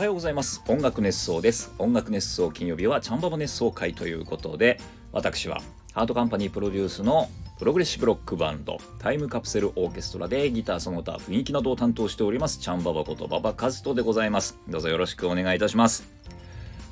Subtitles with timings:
[0.00, 0.62] はようございます。
[0.66, 1.74] 音楽熱想です。
[1.78, 4.80] 音楽熱想金曜日はチャンババ熱想回ということで
[5.12, 5.60] 私は
[5.92, 7.28] ハートカンパニープロデュースの
[7.58, 14.56] プログレッシブロックバンドタイムカプセルオーケストラでギターその他雰囲気などを担当しておりますチャンババことババカズトでございます。
[14.70, 16.08] どうぞよろしくお願いいたします。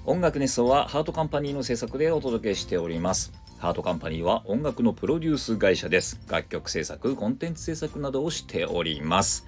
[0.04, 3.32] 音楽熱想はハートカンパニーの制作でお届けしております。
[3.56, 6.20] ハートカンパニーは音楽のプロデュース会社です。
[6.28, 9.46] 楽曲制作コンテンツ制作などをしております。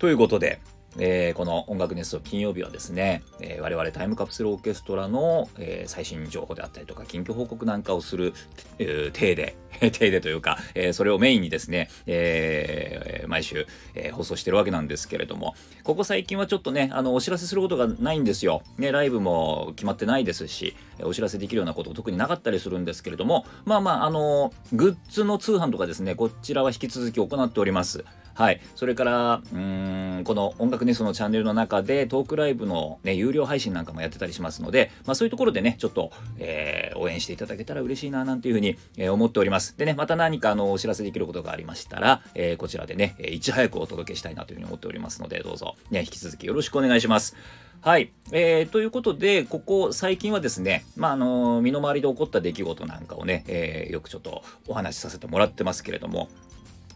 [0.00, 0.58] ということで
[0.98, 8.32] えー、この音楽熱奏金曜日はですね、えー、我々タイムカプセルオーケストラの、えー、最新情報であったりとか近況報告なんかをする、
[8.78, 9.56] えー、体で、
[9.92, 18.62] 体でというか、えー、それをメインにですね、えー、毎週、えー、放送してるわけなんですけれども、ここ最近はちょっとね、あの、お知らせすることがないんですよ。
[18.78, 28.04] ね、ライブも決まってないですし、お知らせできるようなこと特になかったりするんですけれども、まあまあ、あの、グッズの通販とかですね、こちらは引き続き行っております。
[28.36, 28.60] はい。
[28.74, 39.78] それから、うん、この音楽ネスのチャンネルの中でトークライブのね、有料配信なんかもやってたりしますので、まあそういうところでね、ちょっと、えー、応援していただけたら嬉しいな、なんていうふうに、えー、思っております。
[39.78, 47.36] でね、また何かあの、お知らせできることがありましたら、えー、こちらでね、いち早くお届けしたいなというふうに思っておりますので、どうぞ、ね、引き続きよろしくお願いします。
[47.80, 48.10] はい。
[48.32, 56.28] えー、ということで、ここ最近はですね、まあ、あの、身の回りで起こった出来事なんかをね、えー、よくちょっとお話しさせてもらってますけれども、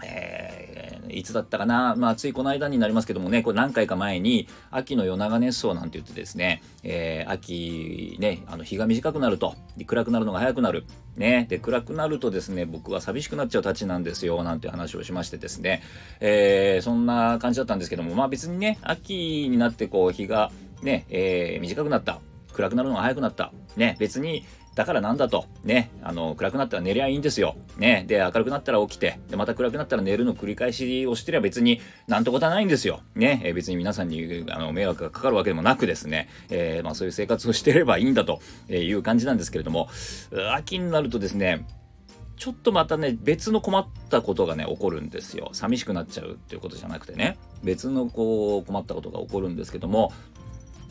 [0.05, 9.55] えー、いつだったかな、まあ、ついこの間になりますけどもね、これ何回か前に、秋の夜長熱奏なんて言ってですね、えー、秋ね、あの日が短くなると、
[9.87, 10.85] 暗くなるのが早くなる。
[11.17, 15.83] ね、で、暗くなるとですね、僕は寂しくなっちゃうたちなんですよ、なんて話をしましてですね、
[16.21, 20.51] えー、そんな感じだったんですけども、まあ別にね、秋になってこう、日が
[20.83, 22.21] ね、えー、短くなった。
[22.53, 23.53] 暗くなるのが早くなった。
[23.77, 25.47] ね、別にだからなんだと。
[25.65, 25.91] ね。
[26.03, 27.57] あの、暗くなったら寝りゃいいんですよ。
[27.77, 28.05] ね。
[28.07, 33.01] で、明るくなったら起きて、で、また暗くなったら寝るの繰り返しをしてりゃ別になんてことはないんですよ。
[33.15, 33.41] ね。
[33.45, 39.89] え、別に皆さんにあの迷惑がかかるわけでもなくですね、えー、まあそういう生活をしてればいいんだという感じなんですけれども、
[40.55, 41.67] 秋になるとですね、
[42.37, 45.51] ちょっとまたね、別の困ったことがね、起こるんですよ。
[45.53, 50.13] 寂しくなっちゃうっていうことじゃなくてね、別のこう、困ったことが起こるんですけども、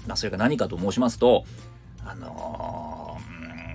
[0.05, 1.45] まあそれが何かと申しますと、
[2.05, 2.88] あのー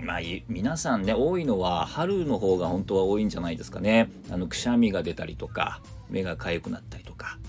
[0.05, 4.11] まあ、皆さんね多いのは春の方が本当は多いんじゃないですかね。
[4.29, 7.39] あのくしゃみが出たりとか目が痒くなったりとか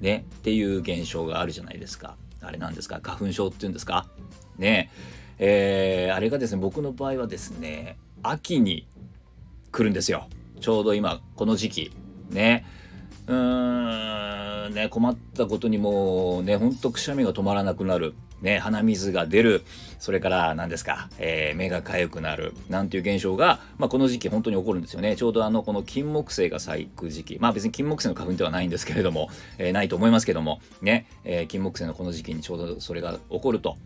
[0.00, 2.16] ねっていう現象があるじゃないですか。
[2.42, 3.00] あれなんですか？
[3.02, 4.06] 花粉症っていうんですか？
[4.58, 4.90] ね。
[5.38, 8.86] えー、あれがですね僕の場合はですね秋に
[9.72, 10.28] 来るんですよ。
[10.60, 11.92] ちょうど今この時期。
[12.30, 12.66] ね。
[13.26, 18.14] うーんね困ったことにもうねほんとくしゃみが止まらなくなる。
[18.42, 19.62] ね、鼻水が出る、
[19.98, 25.16] それから何ですか、えー、目が痒くなる、なんていう現象が、まあ、この時期本当に起こるんですよね。
[25.16, 33.76] ちょうどあの、この金木犀が咲く時期、まあ別に金木犀の花粉ではないんですけれども、えー、ないと思いますけども、ね、えー、金木犀のこの時期にちょうどそれが起こると。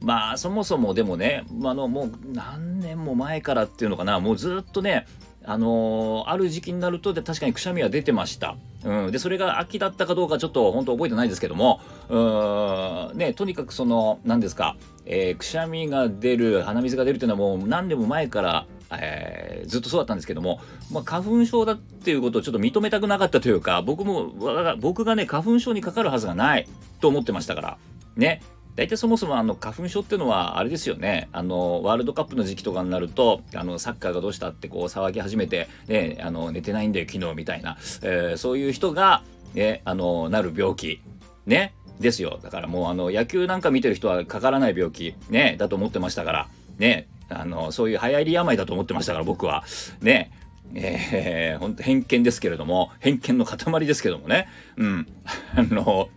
[0.00, 5.06] まあそもそもでもね、あのもう何年も前からっていうのかな、もうずっとね、
[5.44, 8.56] あのー、ある時期になるとで確かにくしゃみは出てました。
[8.84, 14.76] うん、でそれが秋だったかどうかちょっと本当覚えてないですけどもうん、ね、とにかくその何ですか、
[15.06, 20.60] えー、くしゃみが出る鼻水が出るっていうのはもう何年も前からえー、ずっとそうだったんですけども、
[20.90, 24.32] まあ、花粉症だっていうことをちょっと認めたくなかったというか僕も
[24.80, 26.68] 僕がね花粉症にかかるはずがない
[27.00, 27.78] と思ってましたから
[28.16, 28.42] ね。
[28.74, 31.28] 大体そもそもあの花粉症っていうのはあれですよね。
[31.32, 39.22] あのワールドカップの時期とかになるとあのサッカーがどうしたってこう騒ぎ始めて、ね、あの寝てないんだよ昨日みたいな、えー、そういう人が、
[39.54, 41.00] ね、あのなる病気。
[41.46, 42.40] ねですよ。
[42.42, 45.14] だからもうあの野球なんか見てる人はかからない病気。
[45.28, 46.48] ねだと思ってましたから。
[46.78, 49.64] ねあのそういう流行り病だと思ってましたから僕は。
[50.00, 50.32] ね
[50.74, 54.48] えー、本当偏見ですけれども偏見の塊ですけどもね。
[54.76, 55.06] うん。
[55.54, 56.08] あの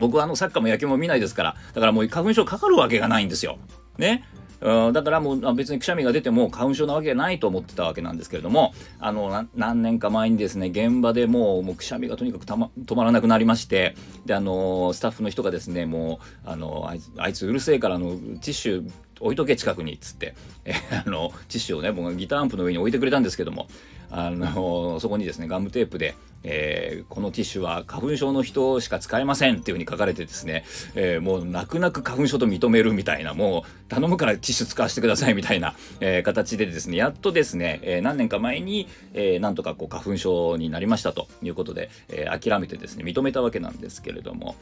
[0.00, 3.58] 僕はあのサッカーも野球も見ないですから、だからもう花粉症かかるわけがないんですよ。
[3.98, 4.24] ね。
[4.60, 13.94] うん、だからもう別にくしゃみが出ても花粉症なわけないと思ってたわけなんですけれどもあの何年か前にですね現場でもうもうくしゃみがとにかくた、ま、止まらなくなりまして
[14.26, 20.34] であのスタッフの人がですねもうあのあいつあいつうるせえからあのティッシュ置いとけ近くにっつって、
[20.64, 20.72] え
[21.04, 23.68] あのティッシュをね僕がギターアンプの上に置いてくれたんですけども
[24.10, 30.64] あのそこにですねガムテープでえー、このティッシュは花粉症の人しか使えませんっていうふうに書かれてですね、
[30.94, 44.56] えー、もう泣く泣く花粉症と認めるみたいな、もう頼むからティッシュ使わせてくださいみたいな、えー、形でですね、やっとですね、え何年か前に、えなんとかこう花粉症になりましたということで、え諦めてですね、認めたわけなんですけれども、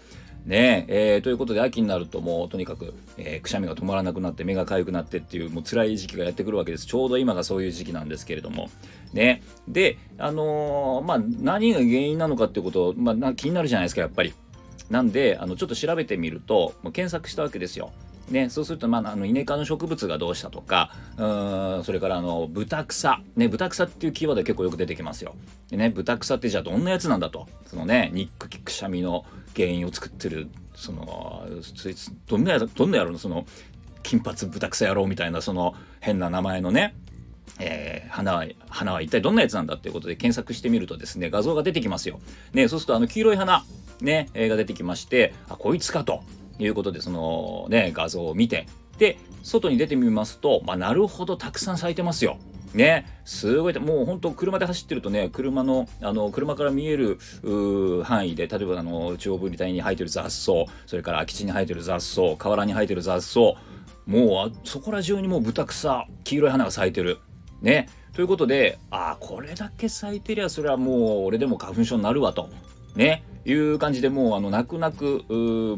[0.49, 8.71] ねえー、ということで秋になるともうとにかく、えー、くしゃみが止まらなくなって目が痒くなってっていうもう辛い時期がやってくるわけですちょうど今がそういう時期なんですけれども
[9.12, 14.33] ねであのー、まあ何が原因なのかってこと、まあ、気になるじゃないですかやっぱり。
[14.91, 17.93] なんであのちょっと調べてみるとま検索したわけですよ。
[18.31, 25.35] ね、そうすると、まあ、あのイネ科の植物がどうしたとかうんそれからあの豚草、ね、豚草っていうキーワード結構よく出てきますよ。
[25.71, 29.25] でね豚草ってじゃあどんなやつなんだとそのね肉くしゃみの
[29.57, 31.47] 原因を作ってるその
[32.27, 33.47] どんなやどんなやろのその
[34.03, 36.95] 金髪豚草野郎みたいなその変な名前のね
[37.59, 42.21] えー、花は花は一体どんなやつなんだっていうことで検索してみるとですね画像が出てきますよ。
[42.53, 43.65] ね、そうするとあの黄色い花
[44.01, 46.23] ね、えー、が出てきましてあこいつかと
[46.59, 48.67] いうことでそのね画像を見て。
[48.99, 52.37] で外に出てみますと、まあ、なるほどたくさん咲いてますよ。
[52.75, 57.19] ね、すごいもう本当車で走ってるとね車のあの車から見える
[58.05, 60.53] 範囲で例えばあの中央分離帯に生えてる雑草
[60.87, 63.59] それから空き地に生えてる雑草河原に生えてる雑草
[64.07, 67.19] もうそこら中にもうブタクサ黄色い花が咲いてる。
[67.63, 67.89] ね。
[68.13, 72.51] ということでああこれだけ咲いてりゃそれはもう俺でも花粉症になるわと。
[72.97, 73.23] ね。
[73.53, 75.25] いう感じでもうあの泣く泣く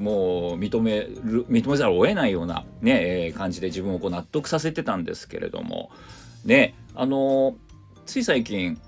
[0.01, 5.91] もう認める認めざるを得ないようなね、えー、感じで自分をこう納得させてたんですけれども。
[6.45, 7.57] ねあの
[8.07, 8.81] つい最近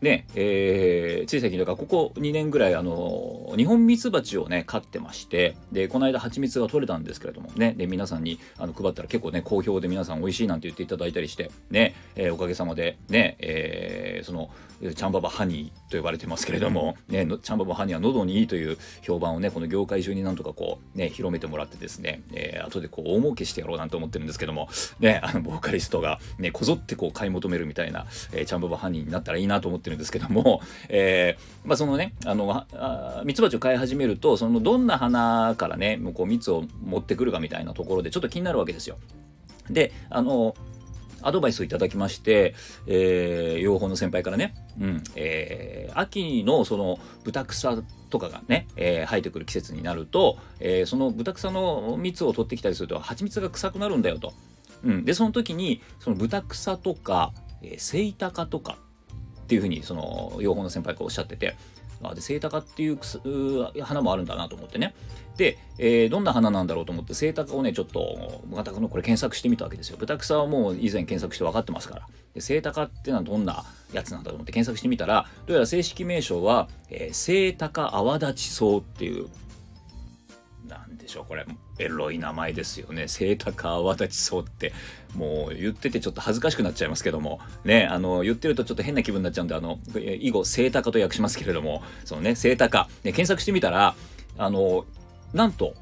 [0.00, 14.50] ねえー、つい最近だかここ2年ぐらいあの日本ミツバチをね飼ってましてでこの間蜂蜜が取れたんですけれどもねで皆さんにあの配ったら結構ね好評で皆さん美味しいなんて言っていただいたりしてね、えー、おかげさまでね、えー、その
[14.80, 24.68] チャンババハニーと呼ばれてますけれども、ね、チャンババハニーは喉にいいという評判をねこの業界中になんとかこうね広めてもらってですね、えー、後でこう大儲けしてやろうなんて思ってるんですけども
[25.00, 32.64] ねあのボーカリストがねこぞってこう買い求めるみたいな、えー、チャンババハニーになったらいいなと思ってるんですけども、 えー、まあそのねあの
[33.24, 38.96] ミツバチを飼い始めるとそのどんな花からねもうこう蜜を持ってくるかみたいなところでちょっと気になるわけですよ。
[39.68, 40.54] であの
[41.22, 42.54] アドバイスをいただきまして、
[42.86, 54.32] えー、養蜂の先輩からね、うん、えー、秋のその豚草とかがね、えー、生えてくる季節になると、えー、その豚草の蜜を取ってきたりすると蜂蜜が臭くなるんだよと。
[54.82, 57.32] うん、でその時にその豚草とか、
[57.62, 58.78] えー、セイタカとか
[59.42, 61.56] っていうふうにその養蜂の先輩がおっしゃってて
[62.10, 62.98] あでセイタカっていう
[63.82, 64.94] 花もあるんだなと思ってね。
[65.36, 69.96] で、えー、どんな花なんだろうと思ってセイタカをねちょっとまたこのこれ検索してみたわけですよ。
[69.98, 72.08] ブタクサはもう以前検索して分かってますから。
[72.34, 79.28] でセイタカっていうのはどんなやつなんだと思って検索してみたらどうやら正式名称は、えー、セイタカ泡立ち草っていう
[81.10, 81.46] しょこれ
[81.78, 83.08] エロい名前ですよね。
[83.08, 84.72] セイタカ泡立ち草って
[85.14, 87.40] もう言っててちょっと恥ずかしくなっちゃいますけども。
[87.64, 91.82] ねあの言ってるとちょっと変な気分になっちゃうんであの以後セイタカと訳しますけれども。
[92.04, 93.94] そのねセイタカ、ね、検索してみたら
[94.38, 94.86] あの
[95.34, 95.74] なんと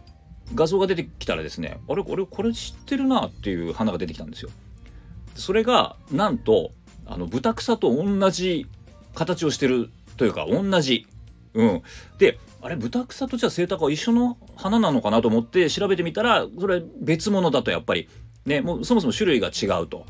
[0.55, 4.51] 画像が出てきたらですねあれ俺これ知ってるなっていう花が出てきたんですよ。
[5.35, 6.73] それがなんと
[7.07, 8.67] あのブタクサと同じ
[9.15, 11.07] 形をしてるというか同じ。
[11.55, 11.83] うん。
[12.19, 18.09] であれブタクサとじゃあセイタカは一緒の花なのかなと思って調べてみたらそれ別物だとやっぱり。
[18.47, 20.07] ねもうそもそも種類が違うと。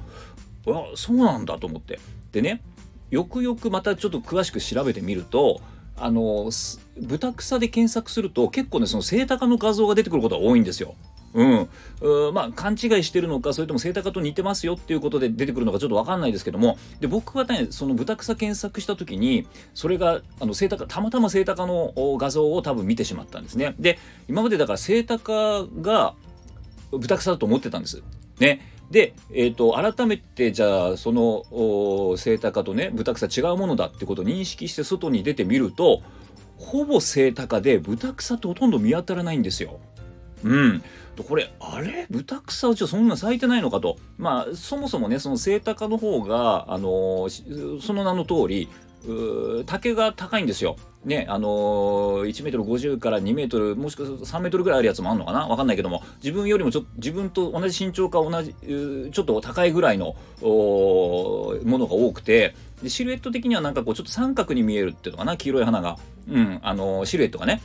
[0.69, 1.99] あそうなんだと思って。
[2.33, 2.63] でね
[3.11, 5.61] よくよくまたちょっと詳しく調べてみると
[5.97, 6.51] あの
[7.01, 10.95] ブタクサで検索すると結構ねそのセイタカの画像が出てくることが多いんですよ。
[11.35, 11.69] うん、
[12.01, 16.79] うまあ勘違いしてるのかそれともセイタカと似てますよっていうことで出てくるのかちょっと分かんないですけども。
[17.01, 23.75] で僕はねその豚草検索した時にそれがあのセイタカたまたまセイタカの画像を多分見てしまったんですね。
[23.79, 26.15] で今までだからセイタカが
[26.91, 28.03] 豚草だと思ってたんです。
[28.39, 28.61] ね。
[28.91, 36.01] で、えーと、改めてじゃあそのセイタカとねブタクサ違うものだってことを認識して外に出てみると
[36.57, 39.79] ほぼセイタカでブタクサってほとんど見当たらないんですよ。
[40.45, 40.83] うん、
[41.27, 42.07] これあれ？
[42.11, 43.99] ブタクサはじゃそんな咲いてないのかと。
[44.19, 47.29] まあそもそもねそのセイタカの方があの
[47.81, 48.69] その名の通り
[49.67, 50.77] 竹が高いんですよ。
[51.05, 55.47] ね、あのー、1メートル50から2メートル、もしくは3メートルぐらいあるやつもあるのかな？
[55.47, 58.53] わかんないけども、自分よりもちょっと自分と同じ身長か同じ、
[59.13, 65.99] ちょっと高いぐらいのものが多くて、でシルエット的にはなんかこうちょっと三角に見えるっていうのかな、黄色い花が。
[66.29, 67.63] うん、あのー、シルエットがね。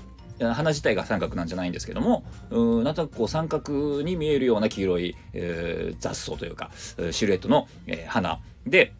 [0.53, 6.71] 花自体が三角なんじゃないんですけどもうんなんとなくこう三角に見えるような黄色い、えー、雑草というか
[7.11, 8.93] シルエットの、えー、花で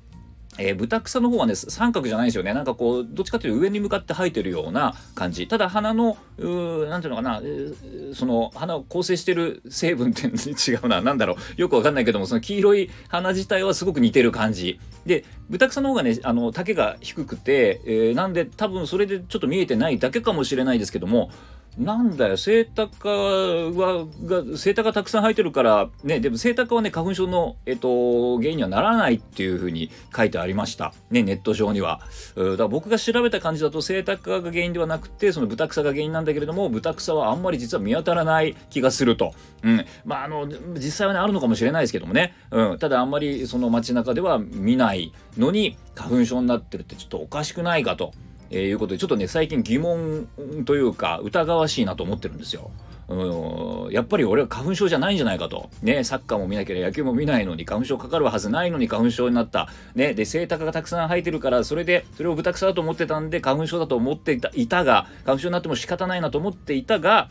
[0.57, 2.53] えー、豚草の方はね三角じゃないですよね。
[2.53, 5.48] なんかこうどっちかというと上に向かって生えてるような感じ。
[5.48, 11.01] ただ花の何ていうのかな、えー、その花を構成してる成分って 違うな。
[11.01, 11.62] 何だろう。
[11.62, 14.79] よくわかんないけどもその黄色い花自体はすごく似てる感じ。
[15.05, 21.29] で豚草の方がねあの丈が低くて、えー、なんで多分それでちょっと見えてないだけかもしれないですけども
[21.77, 30.94] なんだよ、セイタカは、が、セイタカたくさん生えてるから、ね、でもセイタカはね、花粉症の、えっと、原因にはならないっていうふうに書いてありました。
[31.10, 32.01] ね、ネット上には。
[32.36, 39.34] うだから僕が調べた感じだと、セイタカが原因ではなくて、そのブタクサが原因なんだけれども、ブタクサはあんまり実は見当たらない気がすると。
[39.63, 39.86] うん。
[40.06, 42.36] まあ、あの、実際はね、あるのかもしれないですけどもね。
[42.51, 42.77] うん。
[42.77, 48.13] ただあんまりその街中では見ないのに、花粉症になってるってちょっとおかしくないかと。
[48.53, 50.27] えー、いうことでちょっとね最近疑問
[50.65, 52.72] というか疑わしいなと思ってるんですよ。
[53.10, 55.69] うんやっぱり俺は花粉症じゃないんじゃないかと。
[55.81, 59.67] ね、サッカーも見なければ野球も見ないのに花粉症かかるはずないのに花粉症になった。
[59.93, 67.29] ね、で、セイタカがたくさん生えてるから、それで、それをブタクサだと思ってたんで、花粉症だと思っていたいたが、花粉症になっても仕方ないなと思っていたが、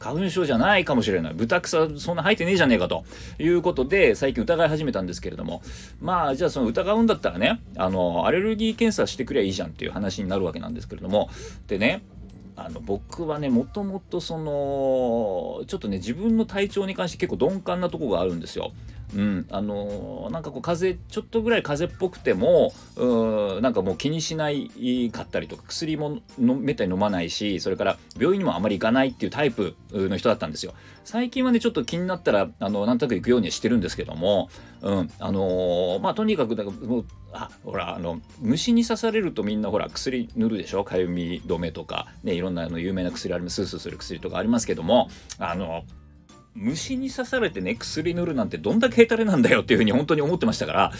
[0.00, 1.34] 花粉症じゃないかもしれない。
[1.34, 3.04] 豚草そんな入ってねえじゃねえかと
[3.38, 5.62] いうことで、最近疑い始めたんですけれども、
[6.00, 11.28] まあ、じゃあその疑うんだったらね、あの、アレルギー検査してくりゃいいじゃんっていう話になるわけなんですけれども、
[11.68, 12.02] でね、
[12.56, 18.72] あの僕はねもともとそのちょっとね自分の体調に関して結構鈍感なとこがあるんですよ。
[19.14, 30.74] うん、あのー、なんかこう風ちょっとぐらい風邪っぽくてもうなんかもう気にしないかったりとか薬もめったに飲まないしそれから病院にもあまり行かないっていうタイプの人だったんですよ。
[31.02, 34.48] 最近はねちょっと気になったらあのなんとなく行くようにしてるんですけども、
[34.82, 35.10] うん。
[35.18, 40.84] あのー、まあとにかくだからもうあほらあの虫に刺されるとみんなほら薬塗るでしょ？
[40.84, 45.84] かゆみ止めとかねいろんなあの有名な薬ありますスースーする薬とかありますけどもあの
[46.54, 50.92] 虫に刺されてね、薬塗るなんてどんだけヘタレなんだよっていうふうに本当に思ってましたから、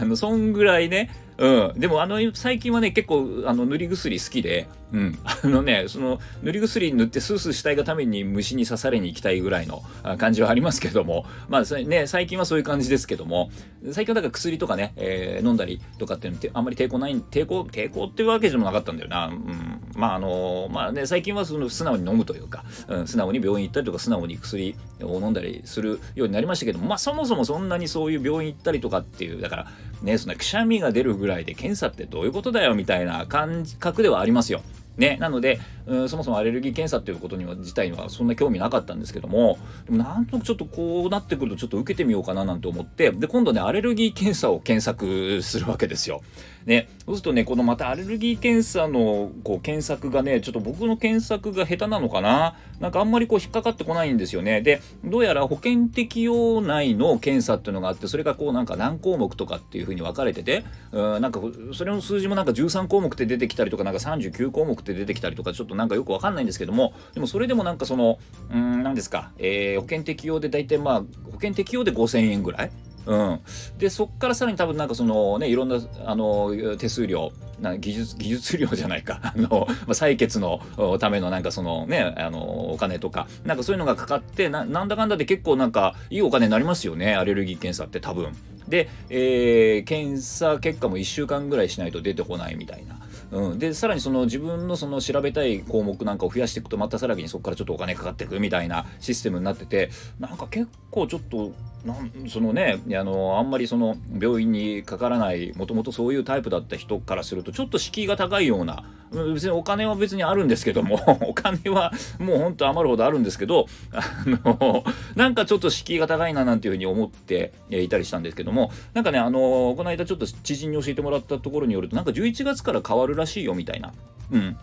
[0.00, 1.80] あの、そんぐらいね、うん。
[1.80, 5.18] でも、あの、最近はね、結構、あの、塗り薬好きで、うん。
[5.24, 9.82] あのね、その、塗り薬塗ってスースーしたいがために虫に刺されに行きたいぐらいの
[10.16, 13.50] 感じはありますけども、まあ、ね、最近はそういう感じですけども、
[13.90, 19.26] 最近はだから薬とかね、えー、飲んだりとかってあんまり抵抗ない、抵抗、抵抗っていうわけでもなかったんだよな。
[19.26, 19.73] うん。
[19.96, 29.66] まあ、あの、まあね、最近はその、素直に飲むというか、うん、素直に病院行ったりとか、素直に薬を飲んだりするようになりましたけども、まあ、そもそもそんなにそういう病院行ったりとかっていう、だから、
[30.02, 34.62] ね、そんなくしゃみが出るぐらいで検査ってどういうことだよみたいな感覚ではありますよ。
[34.96, 46.22] ね、なので、うん、そもそもアレルギー検査っていうことには自体にはそんな興味なかったんですけどもでもなんとなくちょっとこうなってくるとちょっと受けてみようかななんて思ってで今度ねアレルギー検査を検索するわけですよ。
[46.66, 52.56] ね、そうするとねこのまたアレルギー検査のこう検索がねちょっと僕の検索が下手なのかな？
[52.80, 54.62] なんかあんまりこう引っかかってこないんですよね。
[54.62, 61.40] でどうやら保険適用内の検査っていうのがあってそれがこうなんか何項目とかっていうふうに分かれててうんなんか
[61.74, 68.18] それの数字もなんか13項目って出てきたりとかなんか39項目って出てきたりとかちょっとなんかよくわかんないんですけどもでもそれでもなんかその
[68.52, 72.70] うん何ですか、えー、保険適用で大体まあ保険適用で5000円ぐらい？
[73.06, 73.40] うん、
[73.78, 80.60] でそっからさらに多分なんかそのねいろんなあの手数料な技術技術料じゃないか あの、まあ、採血の
[80.98, 88.32] ためのなんかそのねあのお金とかなんかそういうのがかかってななんだかんだで結構なんかいいお金になりますよねアレルギー検査って多分。
[88.68, 92.98] で、えー、検査結果も1週間ぐらいしないと出てこないみたいな。
[93.30, 101.52] うん、でさらにその自分のその調べたい項目なんかを増やしていくとまたさらにそこからちょっとお金かかっていくみたいなシステムになっててなんか結構ちょっと
[101.84, 123.92] なんそのねあのあんまりその病院にかからないもともとそういうタイプだった人からするとちょっと敷居が高いような別にお金は別にあるんですけども お金はもうほんと余るほどあるんですけどあのなんかちょっと敷居が高いななんていうふうに思っていたりしたんですけどもなんかねあのこの間ちょっと知人に教えてもらったところによるとなんか11月から変わるらしいよみたいな。
[124.32, 124.56] うん。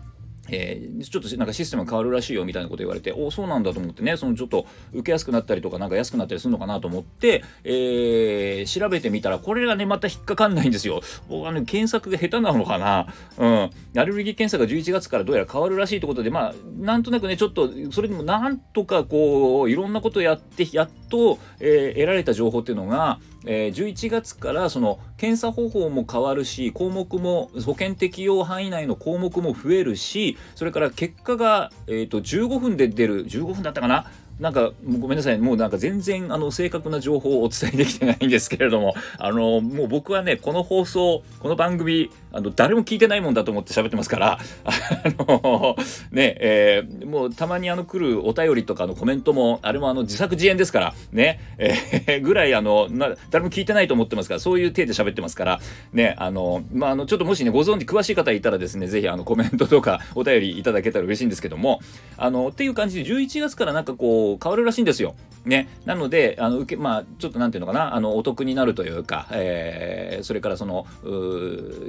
[0.48, 11.00] えー、ちょっとなんかシステムが変わるらしいよみたいなこと言われておそうなんだと思ってねそのちょっと受けやすくなったりとかなんか安くなったりするのかなと思って、えー、調べてみたらこれがねまた引っかかんないんですよ。
[11.28, 13.06] 僕はね検索が下手なのかな？
[13.38, 13.70] うん。
[13.96, 34.06] アレルギー検査が11月からどうやら変わるらしいということでまあなんとなくねちょっとそれでもなんとかこういろんなことやってやっと、えー、得られた情報っていうのがえー、11月からその検査方法も変わるし項目も保険適用範囲内の項目も増えるしそれから結果が、えーと、15分で出る15分だったかな？
[34.40, 35.38] なんかごめんなさい。
[35.38, 44.70] もうなんか全然あの正確な情報をお伝えできてないんですけれどもあのもう僕はねこの放送この番組あの誰も聞いてないもんだと思って喋ってますからあ
[45.18, 45.76] の
[46.10, 55.60] ねえー、もうたまにあの来るお便りとかのコメントもあれもあの自作自演ですからね、えー、ぐらいあのな誰も聞いてないと思ってますからそういう体で喋ってますから
[55.92, 61.80] ねあのまああのちょっともしねご存知詳しい方いたらですねぜひあのコメントとかお便りいただけたら嬉しいんですけども
[62.16, 65.14] あのっていう感じで11月からなんかこう変わるらしいんですよ。
[65.44, 70.86] ね、なのであの受けまあちょっとなんていうのかなあのお得になるというか、えー、それからその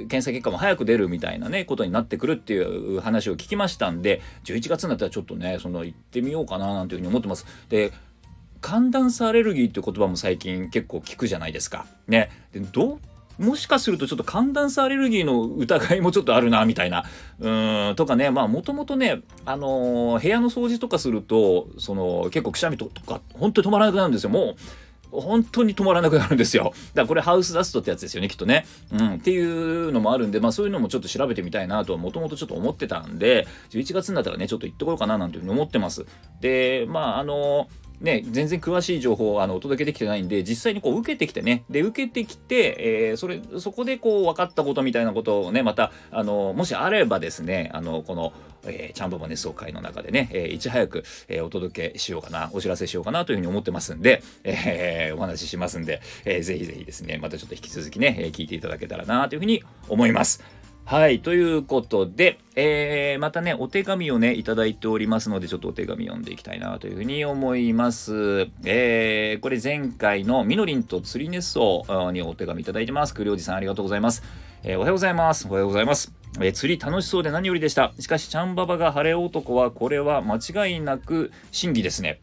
[0.08, 7.46] 検査結果も早く出るみたいなねことになってくるっていう話を聞きましたんで11月になったらちょっとねその行ってみようかななんていうふうに思ってます。
[7.68, 7.92] で
[8.60, 11.86] 寒暖差アレルギーっていう言葉も最近結構聞くじゃないですか。
[12.08, 12.98] ね、でど
[13.38, 17.04] もしかするとちょっと寒暖差アレルギーの疑いもちょっとあるなみたいな
[17.40, 24.56] うんとかねまあもともとね、あのー、部屋の掃除とかするとその結構くしゃみとか本当に止まらなくなるんですよもう
[25.20, 26.64] 本当に止まらなくなるんですよ。
[26.64, 28.66] だからこれハウスダストってやつですよねきっとね。
[28.92, 36.06] うん、っていうのもあるんでまあそういうのもちょっと調べてみたいなとはもともとちょっと思ってたんで11月になったらねちょっと行ってこようかななんていうふうに思ってます。
[36.40, 48.32] でまああのーね、全然詳しい情報をあのお届けできてないんで実際にこう受けてきてねで受けてきて、えー、それそこでこう分かったことみたいなことをねまたあのもしあればですねあのこの、
[48.64, 60.63] えー、チャンババネ総会の中でね、えー、いち早く、えー、お届けしようかなお知らせしようかなというふうに思ってますんで、えー、お話ししますんで、えー、ぜひぜひですねまたちょっと引き続きね、えー、聞いていただけたらなというふうに思います。
[60.86, 61.20] はい。
[61.20, 68.48] ということで、えー、またね、お手紙をね、いただいておりますので、ちょっとお手紙読んでいきたいなというふうに思います。
[68.64, 73.14] えー、これ前回のみのりんと釣りネスオにお手紙いただいてます。
[73.14, 74.22] 栗おじさんありがとうございます。
[74.62, 75.48] えー、おはようございます。
[75.48, 76.12] おはようございます。
[76.40, 77.94] えー、釣り楽しそうで何よりでした。
[77.98, 80.36] しかし、ちゃんばばが晴れ男は、これは間
[80.66, 82.20] 違いなく真偽ですね。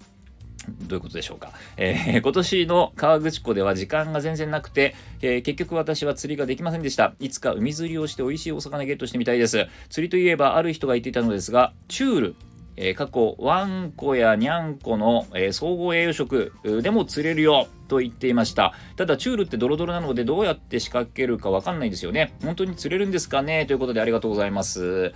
[0.68, 7.13] どういうことでしょうか、えー、 今年の河口湖では時間が全然なくて、えー、結局私は釣りができませんでした。
[7.20, 9.65] いつか海釣りをして美味しいお魚ゲットしてみたいです。
[9.89, 12.36] 釣りといえばある人が言っていたのですがチュール。
[12.77, 18.74] えー、過去ワンコやニャンコの、え、総合栄養食でも釣れるよと言っていました。
[18.96, 22.34] ただチュールってドロドロなのでどうやって仕掛けるかわかんないんですよね。
[22.44, 23.65] 本当に釣れるんですかね？
[23.65, 25.12] ということでありがとうございます。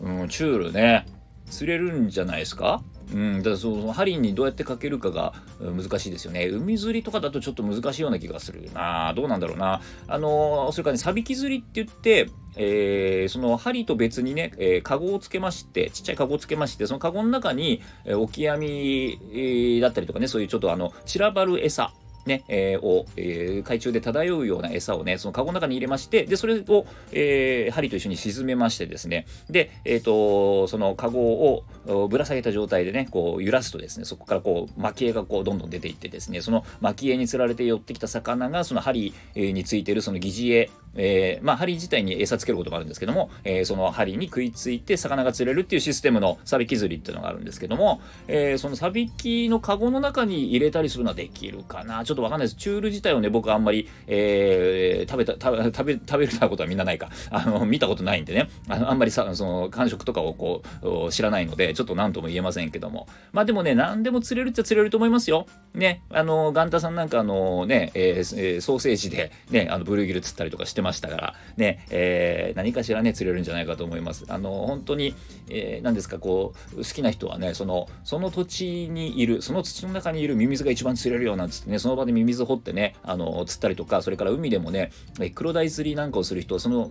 [0.00, 1.06] うんチュールね。
[1.48, 2.82] 釣れるんじゃないですか？
[3.12, 6.46] うん、だからその針にどうやってかけるかが難しいですよね。
[6.46, 9.12] 海釣りとかだとちょっと難しいような気がするな。
[9.14, 9.80] どうなんだろうな。
[10.06, 21.92] あのそれからね、サビキ釣りって言って、えー、その針と別にね、えー、カゴをつけまして、ちっちゃいカゴをつけまして、そのカゴの中に、えー、オキアミ、だったりとかね、そういうちょっとあの、散らばる餌、
[22.28, 52.04] ね、えー、を、えー、海中で漂うような餌をね、そのカゴの中に入れまして、で、それを、えー、針と一緒に沈めましてですね、で、えっ、ー、と、そのカゴをぶら下げた状態でね、こう揺らすとですね、そこからこう、蒔絵がこう、どんどん出ていってですね、その蒔絵に釣られて寄ってきた魚が、その針についてるその疑似絵、えー、まあ、針自体に餌つけることもあるんですけども、えー、その針に食いついて魚が釣れるっていうシステムのサビキ釣りっていうのがあるんですけども、えー、そのサビキのカゴの中に入れたりするのはできるかな。
[52.04, 52.56] ちょっとわかんないです。
[52.56, 57.10] チュール自体をね、僕あんまり、えー、食べた、食べ、食べるたことはみんなないか。
[57.30, 63.06] あの、見たことないんでね、あのあんまりさ、その、感触とかをこう、知らないので、ちょっと何とも言えませんけども。
[63.32, 65.46] まあでもね、何でも釣れるっちゃ釣れると思いますよ。
[65.74, 74.24] ね、あの、ガンタさんなんかあのね、えー、ソーセージでね、あの、ブルーギル釣ったりとかしてましたから、ね、えー、何かしらね、釣れるんじゃないかと思います。
[74.28, 75.14] あの、本当に、
[75.48, 84.90] えー、何ですか、こう、好きな人はね、その、その土地にいる、その土の中にいるミミズが一番釣れるよなんつってね、その場でミミズ掘ってね、あの、釣ったりとか、それから海でもね、
[85.34, 86.90] 黒鯛釣りなんかをする人、その、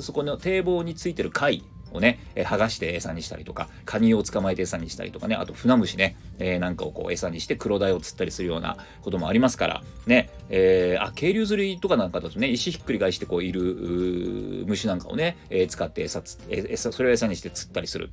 [0.00, 18.10] そこの堤防についてる貝、をね、え、剥がして餌にしたりとか、カニを捕まえて餌にしたりとかね、あと船虫ね、えー、なんかをこう餌にして黒鯛を釣ったりするようなこともありますから、ね、えー、あ、渓流釣りとかなんかだとね、石ひっくり返してこういる虫なんかをね、えー、使って餌つ、餌、それを餌にして釣ったりする。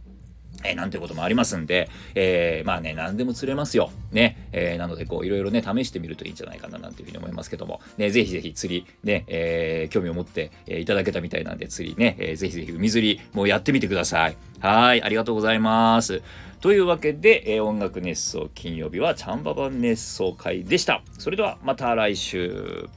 [0.67, 3.91] えー、なんてこともありますんで、えー、まあね、何でも釣れますよ。
[4.11, 4.49] ね。
[4.51, 14.37] えー、なので、こう、いろいろね、試してみるといいんじゃないかな、なんていうふうに思いますけども、ね、ぜひぜひ釣り、ね、えー、興味を持って、え、いただけたみたいなんで、釣りね、えー、ぜひぜひ海釣り、もうやってみてください。
[14.59, 16.21] はい、ありがとうございます。
[16.61, 21.03] というわけで、え、音楽熱奏金曜日はチャンババン熱奏会でした。
[21.19, 22.89] それではまた来週。